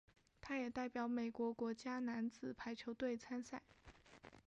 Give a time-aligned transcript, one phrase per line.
[0.41, 3.61] 他也代表美国国家男子排球队参赛。